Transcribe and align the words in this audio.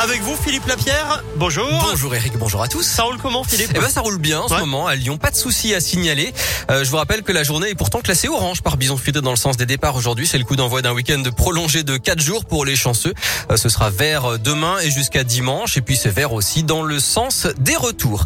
Avec 0.00 0.22
vous, 0.22 0.36
Philippe 0.36 0.66
Lapierre. 0.66 1.24
Bonjour. 1.36 1.66
Bonjour 1.90 2.14
Eric, 2.14 2.38
bonjour 2.38 2.62
à 2.62 2.68
tous. 2.68 2.84
Ça 2.84 3.02
roule 3.02 3.18
comment, 3.20 3.42
Philippe 3.42 3.72
Eh 3.74 3.80
ben, 3.80 3.88
ça 3.88 4.00
roule 4.00 4.18
bien 4.18 4.38
en 4.38 4.46
ce 4.46 4.54
moment 4.54 4.86
à 4.86 4.94
Lyon. 4.94 5.18
Pas 5.18 5.32
de 5.32 5.36
soucis 5.36 5.74
à 5.74 5.80
signaler. 5.80 6.32
Euh, 6.70 6.84
je 6.84 6.90
vous 6.90 6.98
rappelle 6.98 7.24
que 7.24 7.32
la 7.32 7.42
journée 7.42 7.70
est 7.70 7.74
pourtant 7.74 8.00
classée 8.00 8.28
orange 8.28 8.62
par 8.62 8.76
Bison 8.76 8.96
Futé 8.96 9.20
dans 9.20 9.30
le 9.32 9.36
sens 9.36 9.56
des 9.56 9.66
départs 9.66 9.96
aujourd'hui. 9.96 10.28
C'est 10.28 10.38
le 10.38 10.44
coup 10.44 10.54
d'envoi 10.54 10.82
d'un 10.82 10.92
week-end 10.92 11.20
prolongé 11.36 11.82
de 11.82 11.96
4 11.96 12.20
jours 12.20 12.44
pour 12.44 12.64
les 12.64 12.76
chanceux. 12.76 13.12
Euh, 13.50 13.56
ce 13.56 13.68
sera 13.68 13.90
vert 13.90 14.38
demain 14.38 14.78
et 14.84 14.90
jusqu'à 14.90 15.24
dimanche. 15.24 15.76
Et 15.76 15.80
puis 15.80 15.96
c'est 15.96 16.10
vert 16.10 16.32
aussi 16.32 16.62
dans 16.62 16.84
le 16.84 17.00
sens 17.00 17.48
des 17.58 17.76
retours. 17.76 18.24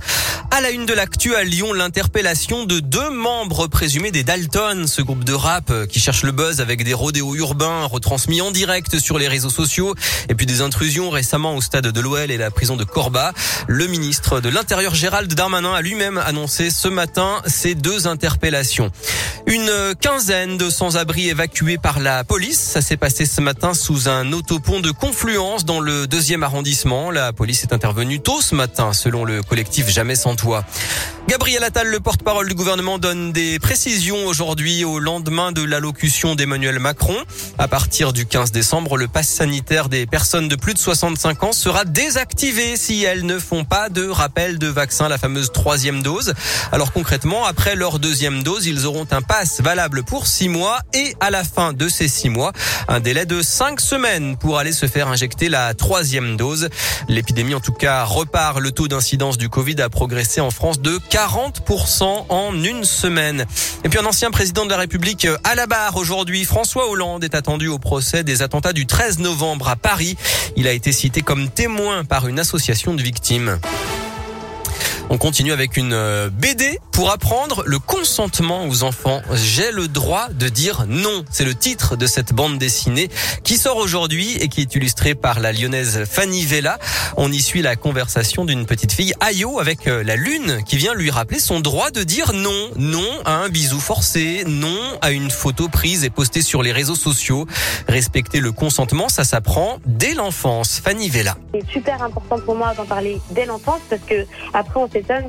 À 0.51 0.61
la 0.61 0.71
une 0.71 0.85
de 0.85 0.93
l'actu 0.93 1.35
à 1.35 1.43
Lyon, 1.43 1.73
l'interpellation 1.73 2.67
de 2.67 2.81
deux 2.81 3.09
membres 3.09 3.67
présumés 3.67 4.11
des 4.11 4.25
Dalton, 4.25 4.87
ce 4.87 5.01
groupe 5.01 5.25
de 5.25 5.33
rap 5.33 5.71
euh, 5.71 5.87
qui 5.87 6.01
cherche 6.01 6.23
le 6.23 6.33
buzz 6.33 6.61
avec 6.61 6.85
des 6.85 6.93
rodéos 6.93 7.35
urbains 7.35 7.87
retransmis 7.87 8.43
en 8.43 8.51
direct 8.51 8.99
sur 8.99 9.19
les 9.19 9.29
réseaux 9.29 9.49
sociaux 9.49 9.95
et 10.29 10.35
puis 10.35 10.45
des 10.45 10.61
intrusions 10.61 11.09
récemment 11.09 11.57
au 11.57 11.62
stade 11.63 11.87
de 11.87 12.01
l'OL 12.01 12.31
et 12.31 12.37
la 12.37 12.51
prison 12.51 12.77
de 12.77 12.85
Corba. 12.85 13.33
Le 13.67 13.87
ministre 13.87 14.41
de 14.41 14.49
l'Intérieur 14.49 14.95
Gérald 14.95 15.33
Darmanin 15.33 15.73
a 15.73 15.81
lui-même 15.81 16.19
annoncé 16.19 16.71
ce 16.71 16.89
matin 16.89 17.41
ces 17.47 17.75
deux 17.75 18.07
interpellations. 18.07 18.91
Une 19.47 19.71
quinzaine 20.01 20.59
de 20.59 20.69
sans-abri 20.71 21.29
évacués 21.29 21.79
par 21.79 22.01
la 22.01 22.25
police. 22.25 22.59
Ça 22.59 22.83
s'est 22.83 22.97
passé 22.97 23.25
ce 23.27 23.41
matin 23.41 23.75
sous 23.75 24.09
un 24.09 24.33
autopont 24.33 24.81
de 24.81 24.91
Confluence 24.91 25.65
dans 25.65 25.81
le 25.81 26.07
deuxième 26.07 26.43
arrondissement. 26.43 27.11
La 27.11 27.33
police 27.33 27.63
est 27.63 27.73
intervenue 27.73 28.21
tôt 28.21 28.41
ce 28.41 28.55
matin, 28.55 28.93
selon 28.93 29.25
le 29.25 29.43
collectif 29.43 29.89
Jamais 29.89 30.17
sans 30.17 30.37
toit. 30.37 30.65
Gabriel 31.33 31.65
Attal, 31.65 31.87
le 31.87 31.99
porte-parole 31.99 32.47
du 32.47 32.55
gouvernement, 32.55 32.99
donne 32.99 33.33
des 33.33 33.59
précisions 33.59 34.27
aujourd'hui 34.27 34.85
au 34.85 34.99
lendemain 34.99 35.51
de 35.51 35.63
l'allocution 35.63 36.35
d'Emmanuel 36.35 36.79
Macron. 36.79 37.17
À 37.57 37.69
partir 37.69 38.13
du 38.13 38.27
15 38.27 38.53
décembre, 38.53 38.99
le 38.99 39.09
pass 39.09 39.29
sanitaire 39.29 39.89
des 39.89 40.05
personnes 40.05 40.47
de 40.47 40.57
plus 40.57 40.75
de 40.75 40.79
65 40.79 41.43
ans 41.43 41.53
sera 41.53 41.87
désactivé 41.87 42.77
si 42.77 43.03
elles 43.05 43.25
ne 43.25 43.39
font 43.39 43.65
pas 43.65 43.89
de 43.89 44.07
rappel 44.07 44.59
de 44.59 44.67
vaccin, 44.67 45.09
la 45.09 45.17
fameuse 45.17 45.53
troisième 45.53 46.03
dose. 46.03 46.35
Alors 46.71 46.93
concrètement, 46.93 47.47
après 47.47 47.77
leur 47.77 47.99
deuxième 47.99 48.43
dose, 48.43 48.67
ils 48.67 48.85
auront 48.85 49.07
un 49.11 49.23
pass 49.23 49.63
valable 49.63 50.03
pour 50.03 50.27
six 50.27 50.51
mois 50.51 50.81
et 50.93 51.17
à 51.21 51.31
la 51.31 51.45
fin 51.45 51.73
de 51.73 51.89
ces 51.89 52.09
six 52.09 52.29
mois, 52.29 52.53
un 52.89 53.01
délai 53.01 53.25
de 53.25 53.41
cinq 53.41 53.81
semaines 53.81 54.37
pour 54.37 54.59
aller 54.59 54.73
se 54.73 54.85
faire 54.85 55.09
injecter 55.09 55.49
la 55.49 55.73
troisième 55.73 56.37
dose. 56.37 56.69
L'épidémie 57.09 57.55
en 57.55 57.61
tout 57.61 57.73
cas 57.73 58.05
repart. 58.05 58.61
Le 58.61 58.71
taux 58.71 58.87
d'incidence 58.87 59.39
du 59.39 59.49
Covid 59.49 59.81
a 59.81 59.89
progressé 59.89 60.43
en 60.43 60.51
France 60.51 60.83
de 60.83 60.99
40% 60.99 61.22
en 62.29 62.65
une 62.65 62.85
semaine. 62.85 63.47
Et 63.85 63.89
puis 63.89 63.99
un 63.99 64.05
ancien 64.05 64.31
président 64.31 64.65
de 64.65 64.71
la 64.71 64.77
République 64.77 65.27
à 65.45 65.55
la 65.55 65.67
barre 65.67 65.97
aujourd'hui, 65.97 66.45
François 66.45 66.89
Hollande 66.89 67.23
est 67.23 67.35
attendu 67.35 67.69
au 67.69 67.79
procès 67.79 68.25
des 68.25 68.43
attentats 68.43 68.73
du 68.73 68.87
13 68.87 69.21
novembre 69.21 69.69
à 69.69 69.77
Paris. 69.77 70.17
Il 70.57 70.67
a 70.67 70.73
été 70.73 70.91
cité 70.91 71.23
comme 71.23 71.49
témoin 71.49 72.05
par 72.05 72.27
une 72.27 72.41
association 72.41 72.95
de 72.95 73.03
victimes. 73.03 73.59
On 75.15 75.19
continue 75.19 75.53
avec 75.53 75.77
une 75.77 75.93
euh, 75.93 76.31
BD 76.31 76.79
pour 76.91 77.11
apprendre 77.11 77.65
le 77.67 77.79
consentement 77.79 78.67
aux 78.67 78.83
enfants. 78.83 79.21
J'ai 79.35 79.71
le 79.71 79.87
droit 79.87 80.29
de 80.31 80.49
dire 80.49 80.87
non. 80.89 81.27
C'est 81.31 81.45
le 81.45 81.55
titre 81.55 81.97
de 81.97 82.07
cette 82.07 82.33
bande 82.33 82.57
dessinée 82.57 83.11
qui 83.45 83.59
sort 83.59 83.77
aujourd'hui 83.77 84.39
et 84.39 84.49
qui 84.49 84.63
est 84.63 84.75
illustrée 84.75 85.15
par 85.15 85.39
la 85.39 85.53
lyonnaise 85.53 86.05
Fanny 86.11 86.47
Vella. 86.47 86.79
On 87.19 87.31
y 87.31 87.43
suit 87.43 87.61
la 87.61 87.77
conversation 87.77 88.47
d'une 88.47 88.65
petite 88.65 88.93
fille, 88.93 89.13
Ayo, 89.21 89.61
avec 89.61 89.87
euh, 89.87 90.03
la 90.03 90.17
lune 90.17 90.63
qui 90.65 90.79
vient 90.79 90.95
lui 90.95 91.11
rappeler 91.11 91.41
son 91.41 91.61
droit 91.61 91.91
de 91.91 92.05
dire 92.05 92.33
non. 92.33 92.71
Non 92.77 93.21
à 93.27 93.33
un 93.33 93.51
bisou 93.51 93.81
forcé, 93.81 94.45
non 94.47 94.99
à 95.03 95.11
une 95.11 95.31
photo 95.31 95.69
prise 95.69 96.05
et 96.05 96.11
postée 96.11 96.41
sur 96.41 96.63
les 96.63 96.73
réseaux 96.73 96.95
sociaux. 96.95 97.47
Respecter 97.87 98.41
le 98.41 98.53
consentement, 98.53 99.11
ça 99.11 99.25
s'apprend 99.25 99.77
dès 99.85 100.15
l'enfance. 100.15 100.81
Fanny 100.83 101.11
Vella. 101.11 101.37
C'est 101.53 101.69
super 101.69 102.03
important 102.03 102.39
pour 102.39 102.55
moi 102.55 102.73
d'en 102.75 102.87
parler 102.87 103.21
dès 103.33 103.45
l'enfance 103.45 103.81
parce 103.91 104.03
que 104.09 104.27
après 104.55 104.81
on 104.81 104.89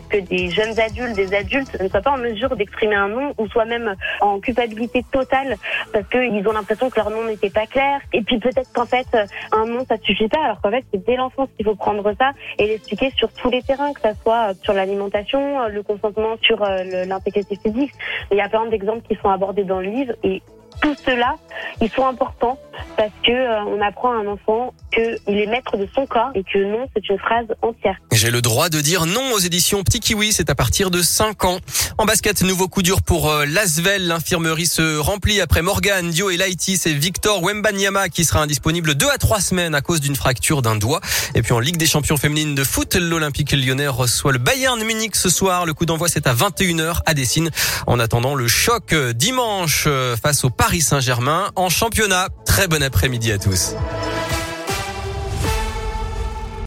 que 0.09 0.17
des 0.17 0.49
jeunes 0.49 0.79
adultes, 0.79 1.15
des 1.15 1.33
adultes 1.33 1.79
ne 1.79 1.87
soient 1.87 2.01
pas 2.01 2.11
en 2.11 2.17
mesure 2.17 2.55
d'exprimer 2.55 2.95
un 2.95 3.09
non 3.09 3.33
ou 3.37 3.47
soient 3.47 3.65
même 3.65 3.95
en 4.21 4.39
culpabilité 4.39 5.03
totale 5.11 5.57
parce 5.91 6.07
qu'ils 6.09 6.47
ont 6.47 6.53
l'impression 6.53 6.89
que 6.89 6.95
leur 6.97 7.09
nom 7.09 7.25
n'était 7.25 7.49
pas 7.49 7.65
clair. 7.65 7.99
Et 8.13 8.21
puis 8.21 8.39
peut-être 8.39 8.71
qu'en 8.73 8.85
fait 8.85 9.07
un 9.51 9.65
non 9.65 9.85
ça 9.87 9.97
suffit 10.01 10.27
pas 10.27 10.43
alors 10.43 10.61
qu'en 10.61 10.71
fait 10.71 10.83
c'est 10.91 11.05
dès 11.05 11.15
l'enfance 11.15 11.49
qu'il 11.55 11.65
faut 11.65 11.75
prendre 11.75 12.13
ça 12.19 12.31
et 12.57 12.67
l'expliquer 12.67 13.11
sur 13.15 13.31
tous 13.33 13.49
les 13.49 13.61
terrains, 13.61 13.93
que 13.93 14.01
ça 14.01 14.13
soit 14.21 14.53
sur 14.63 14.73
l'alimentation, 14.73 15.67
le 15.67 15.83
consentement 15.83 16.35
sur 16.41 16.63
euh, 16.63 17.05
l'intégrité 17.05 17.57
physique. 17.61 17.91
Il 18.31 18.37
y 18.37 18.41
a 18.41 18.49
plein 18.49 18.65
d'exemples 18.67 19.01
qui 19.07 19.15
sont 19.21 19.29
abordés 19.29 19.63
dans 19.63 19.79
le 19.79 19.89
livre 19.89 20.13
et 20.23 20.41
tout 20.81 20.95
cela, 21.05 21.35
ils 21.81 21.89
sont 21.89 22.05
importants 22.05 22.57
parce 22.95 23.11
que 23.25 23.31
euh, 23.31 23.63
on 23.65 23.81
apprend 23.81 24.11
à 24.11 24.15
un 24.17 24.27
enfant 24.27 24.73
qu'il 24.93 25.37
est 25.37 25.47
maître 25.47 25.77
de 25.77 25.87
son 25.93 26.05
corps 26.05 26.31
et 26.35 26.43
que 26.43 26.59
non, 26.59 26.87
c'est 26.95 27.07
une 27.09 27.19
phrase 27.19 27.47
entière. 27.61 27.95
J'ai 28.11 28.31
le 28.31 28.41
droit 28.41 28.69
de 28.69 28.79
dire 28.81 29.05
non 29.05 29.33
aux 29.33 29.39
éditions 29.39 29.83
Petit 29.83 29.99
Kiwi, 29.99 30.33
c'est 30.33 30.49
à 30.49 30.55
partir 30.55 30.91
de 30.91 31.01
5 31.01 31.45
ans. 31.45 31.59
En 31.97 32.05
basket, 32.05 32.41
nouveau 32.43 32.67
coup 32.67 32.81
dur 32.81 33.01
pour 33.01 33.29
euh, 33.29 33.45
Lasvel. 33.45 34.07
L'infirmerie 34.07 34.67
se 34.67 34.97
remplit 34.97 35.41
après 35.41 35.61
Morgan, 35.61 36.09
Dio 36.09 36.29
et 36.29 36.37
Laïti. 36.37 36.77
C'est 36.77 36.93
Victor 36.93 37.43
Wembanyama 37.43 38.09
qui 38.09 38.25
sera 38.25 38.41
indisponible 38.41 38.95
2 38.95 39.07
à 39.09 39.17
3 39.17 39.39
semaines 39.41 39.75
à 39.75 39.81
cause 39.81 40.01
d'une 40.01 40.15
fracture 40.15 40.61
d'un 40.61 40.75
doigt. 40.75 41.01
Et 41.35 41.41
puis 41.41 41.53
en 41.53 41.59
Ligue 41.59 41.77
des 41.77 41.87
champions 41.87 42.17
féminines 42.17 42.55
de 42.55 42.63
foot, 42.63 42.95
l'Olympique 42.95 43.51
lyonnais 43.51 43.87
reçoit 43.87 44.31
le 44.31 44.37
Bayern 44.37 44.81
Munich 44.83 45.15
ce 45.15 45.29
soir. 45.29 45.65
Le 45.65 45.73
coup 45.73 45.85
d'envoi, 45.85 46.07
c'est 46.07 46.27
à 46.27 46.33
21h 46.33 46.99
à 47.05 47.13
Dessine. 47.13 47.49
En 47.87 47.99
attendant 47.99 48.35
le 48.35 48.47
choc 48.47 48.93
euh, 48.93 49.13
dimanche 49.13 49.85
euh, 49.87 50.15
face 50.15 50.43
au 50.43 50.49
Paris 50.49 50.81
Saint-Germain 50.81 51.51
en 51.55 51.69
championnat. 51.69 52.27
Très 52.53 52.67
bon 52.67 52.83
après-midi 52.83 53.31
à 53.31 53.39
tous. 53.39 53.73